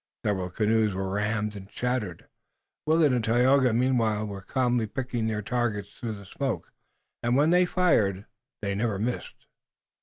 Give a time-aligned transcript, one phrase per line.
[0.25, 2.27] Several canoes were rammed and shattered.
[2.87, 6.73] Willet and Tayoga meanwhile were calmly picking their targets through the smoke,
[7.21, 8.25] and when they fired
[8.63, 9.45] they never missed.